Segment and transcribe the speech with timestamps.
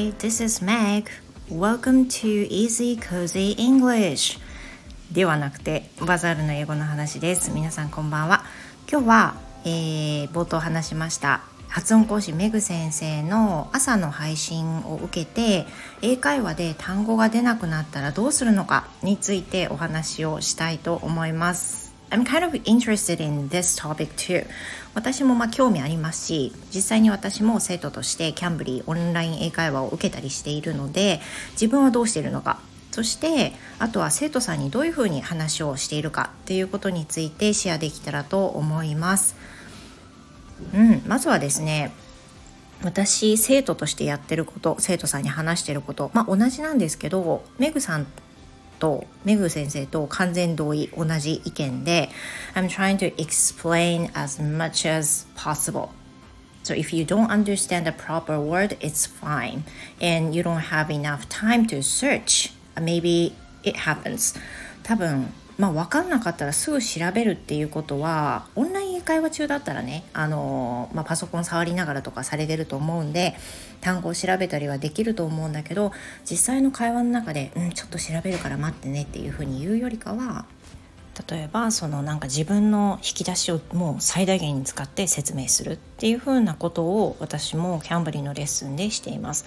[0.00, 1.10] Hi, this is Meg.
[1.50, 4.38] Welcome to Easy Cozy English.
[5.12, 7.50] ではなくて、バザールの英語の話です。
[7.50, 8.42] 皆さんこんばんは。
[8.90, 9.34] 今日は、
[9.66, 15.66] えー、冒頭話しました発音講師メグ先生の朝の配信を受けて
[16.00, 21.89] 英会話で単語が出なくなったらどうするのかについてお話をしたいと思います。
[22.10, 24.46] I'm kind of interested in this topic too.
[24.94, 31.20] 私もまあ興味ありますし、実際に私も生徒としてキャンブリーオンライン英会話を受けたりしているので、
[31.52, 39.36] 自分はどうしているのか、そしてあとは生徒さんにどういうふうに話をしているかっていうことについてシェアできたらと思います。
[40.74, 41.92] うん、まずはですね、
[42.82, 48.06] 私生徒としてやってること生徒さんに話してることまあ同じなんですけどメグさん
[48.79, 52.09] とメグ先生と完全同意同じ意見で
[52.53, 55.89] I'm trying to explain as much as possible
[56.65, 59.65] So if you don't understand the proper word, it's fine.
[60.01, 62.53] And you don't have enough time to search.
[62.75, 64.33] Maybe it happens.
[64.81, 65.27] 多分
[65.60, 73.36] まあ、分かんなかったらすぐ調べるっていうことはオンライン英会話中だったらねあの、まあ、パソコン触りながらとかされてると思うんで
[73.82, 75.92] 単語を調べたりはできると思うんだけど
[76.24, 80.46] 実際の会話の中で「うんちょっと調べるから待ってね」っていうふうに言うよりかは
[81.28, 89.44] 例えばそのなんか自分の引き出しをもう最大限に使って説明するっていうふうなことを私もキャンブリーのレッスンでしています。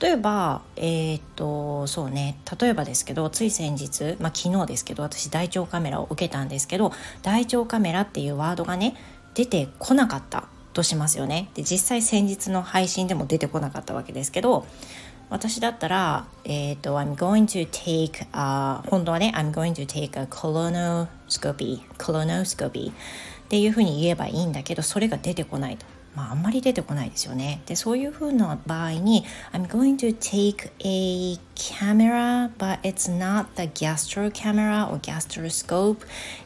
[0.00, 6.92] 例えばえー、っとそうね例えばですけどつい先日、まあ、昨日ですけど私大腸カメラを受けたんですけど
[7.22, 8.96] 大腸カメラっていうワードがね
[9.34, 14.66] 出てこなかったとしますよねで実際先日の配信でも出てこなかったわけですけど
[15.28, 22.94] 私だったら、えっ、ー、と、I'm going to take, a 本当はね、I'm going to take a colonoscopy, colonoscopy っ
[23.48, 25.86] ていうふうに言えばいいんだけど、それが出てこないと。
[26.16, 27.60] まあ、あんまり出てこないですよね。
[27.66, 35.98] で、そういうふうな場合に、I'm going to take a camera, but it's not the gastro camera or gastroscope,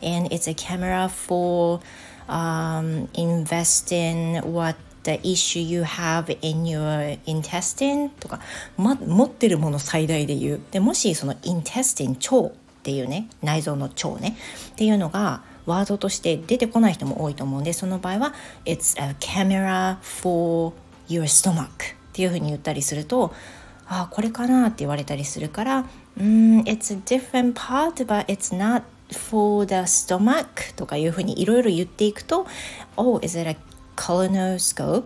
[0.03, 1.81] and it's a camera for
[2.29, 8.41] um, investing what the issue you have in your intestine とか、
[8.77, 10.61] ま、持ってるもの最大で言う。
[10.73, 12.53] で、もしその intestine 腸っ
[12.83, 14.37] ていうね、内臓の腸ね、
[14.73, 18.35] っていうのが、ワードとして出てこない人も多いと思うんでその場合は
[18.65, 20.73] 「It's a camera for
[21.09, 21.69] your stomach」っ
[22.13, 23.33] ていうふうに言ったりすると
[23.89, 25.85] 「あこれかな」って言われたりするから
[26.19, 32.47] 「うん It's a different part but it's not for the stomach」とかいうふうにいろいろ言っていくと
[32.97, 33.57] 「Oh is it a
[33.97, 35.05] colonoscope?」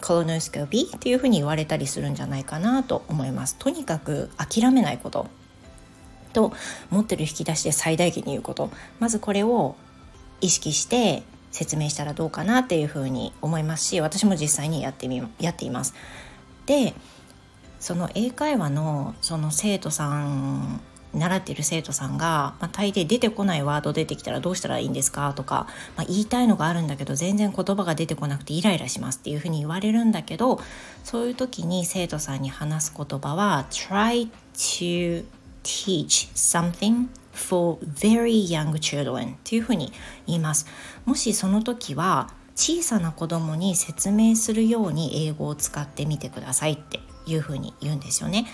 [0.00, 3.56] コロノスコピーっていうふうに言われたりするんじゃないかなと思います。
[3.58, 5.26] とにかく諦めないこと
[6.32, 6.52] と
[6.90, 9.74] 持ってる引き出しで最大限に言うことまずこれを
[10.40, 15.94] 意識して説明したらどうかなっていうふうに思いますし私も実際にやってみやっています。
[16.66, 16.94] で
[17.80, 20.80] その英会話のその生徒さん
[21.14, 30.60] 習っている生徒さんが、まあ、大抵出てこないワード出てきたらどうしたらいいんですかとか、まあ、言いたいのがあるんだけど全然言葉が出てこなくてイライラしますっていうふうに言われるんだけど
[31.04, 35.24] そういう時に生徒さんに話す言葉は try to
[35.62, 39.92] teach something for very young children っていうふうに
[40.26, 40.66] 言います。
[41.04, 48.46] もしその時は小さな子供に説明するように英語を使ってみてくださいっていうふうに言うんですよね。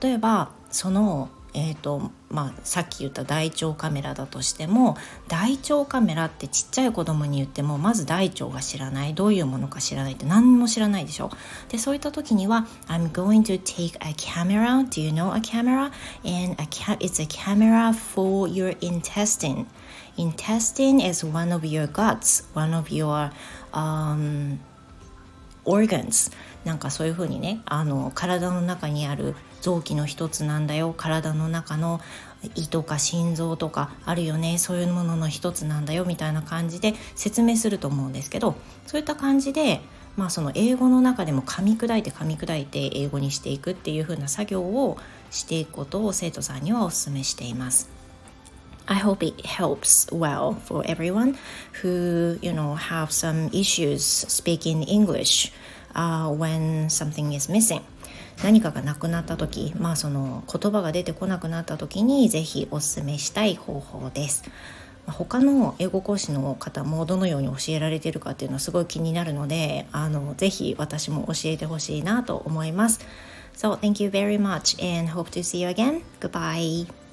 [0.00, 4.96] 例えばそのえーとまあ、さっき言った大腸カメラだとしても
[5.28, 11.30] 大腸カメラってちっちゃい子供に言ってもまず大腸が知らないどういうものか知らないって何も知らないでしょ
[11.70, 15.90] でそういった時には I'm going to take a camera do you know a camera?
[16.24, 19.66] and a ca it's a camera for your intestine
[20.18, 23.30] intestine is one of your guts one of your
[23.72, 24.58] um,
[25.64, 26.30] organs
[26.64, 32.00] なんかそういうふうにねあの体の中にある臓器の一つなんだよ体の中の
[32.54, 38.54] 胃とか心臓とかあるよねそういうものの一つなんだよみたいな感じで説明すると思うんですけど
[38.86, 39.80] そういった感じで
[40.16, 44.98] まあその英語の中でも噛み砕いて噛み砕いて英語にしていくっていう風な作業を
[45.30, 47.88] していくことを生徒さんにはお勧めしています。
[48.90, 51.36] I hope it helps well for everyone
[51.82, 55.52] who, you know, have some issues speaking English
[55.94, 57.82] uh, when something is missing.
[58.42, 64.44] 何かがなくなった時まあその言葉が出てこなくなった時に是非おすすめしたい方法です。
[65.06, 73.00] 他の英語講師の方もどのように教えられてるかっていうのはすごい気になるのであのぜひ私も教えてほしいなと思います。
[73.56, 76.02] So thank you very much and hope to see you again.
[76.20, 77.07] Goodbye.